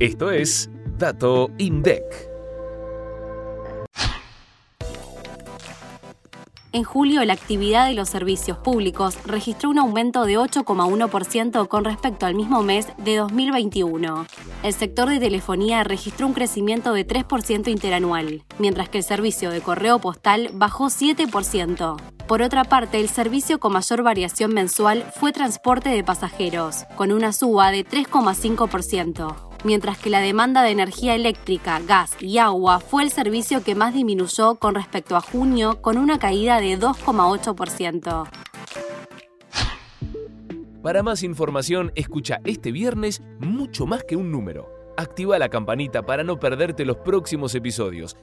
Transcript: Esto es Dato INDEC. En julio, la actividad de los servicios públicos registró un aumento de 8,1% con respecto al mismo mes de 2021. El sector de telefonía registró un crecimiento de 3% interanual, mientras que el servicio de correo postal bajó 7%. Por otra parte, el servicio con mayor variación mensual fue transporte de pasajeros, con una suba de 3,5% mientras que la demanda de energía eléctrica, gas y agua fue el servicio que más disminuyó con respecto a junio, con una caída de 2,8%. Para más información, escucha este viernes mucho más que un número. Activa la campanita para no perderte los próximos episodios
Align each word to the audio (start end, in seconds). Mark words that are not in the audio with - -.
Esto 0.00 0.32
es 0.32 0.68
Dato 0.98 1.50
INDEC. 1.56 2.02
En 6.72 6.82
julio, 6.82 7.24
la 7.24 7.34
actividad 7.34 7.86
de 7.86 7.94
los 7.94 8.08
servicios 8.08 8.58
públicos 8.58 9.16
registró 9.24 9.70
un 9.70 9.78
aumento 9.78 10.24
de 10.24 10.36
8,1% 10.36 11.68
con 11.68 11.84
respecto 11.84 12.26
al 12.26 12.34
mismo 12.34 12.64
mes 12.64 12.88
de 12.98 13.18
2021. 13.18 14.26
El 14.64 14.72
sector 14.72 15.08
de 15.08 15.20
telefonía 15.20 15.84
registró 15.84 16.26
un 16.26 16.32
crecimiento 16.32 16.92
de 16.92 17.06
3% 17.06 17.68
interanual, 17.68 18.42
mientras 18.58 18.88
que 18.88 18.98
el 18.98 19.04
servicio 19.04 19.50
de 19.50 19.60
correo 19.60 20.00
postal 20.00 20.50
bajó 20.52 20.86
7%. 20.86 22.13
Por 22.26 22.40
otra 22.40 22.64
parte, 22.64 23.00
el 23.00 23.08
servicio 23.08 23.60
con 23.60 23.74
mayor 23.74 24.02
variación 24.02 24.54
mensual 24.54 25.04
fue 25.14 25.32
transporte 25.32 25.90
de 25.90 26.02
pasajeros, 26.02 26.84
con 26.96 27.12
una 27.12 27.32
suba 27.32 27.70
de 27.70 27.84
3,5% 27.84 29.54
mientras 29.64 29.98
que 29.98 30.10
la 30.10 30.20
demanda 30.20 30.62
de 30.62 30.70
energía 30.70 31.14
eléctrica, 31.14 31.80
gas 31.80 32.14
y 32.20 32.38
agua 32.38 32.80
fue 32.80 33.02
el 33.02 33.10
servicio 33.10 33.64
que 33.64 33.74
más 33.74 33.94
disminuyó 33.94 34.56
con 34.56 34.74
respecto 34.74 35.16
a 35.16 35.20
junio, 35.20 35.80
con 35.80 35.98
una 35.98 36.18
caída 36.18 36.60
de 36.60 36.78
2,8%. 36.78 38.28
Para 40.82 41.02
más 41.02 41.22
información, 41.22 41.92
escucha 41.94 42.40
este 42.44 42.70
viernes 42.70 43.22
mucho 43.40 43.86
más 43.86 44.04
que 44.04 44.16
un 44.16 44.30
número. 44.30 44.68
Activa 44.98 45.38
la 45.38 45.48
campanita 45.48 46.04
para 46.04 46.22
no 46.24 46.38
perderte 46.38 46.84
los 46.84 46.98
próximos 46.98 47.54
episodios 47.54 48.16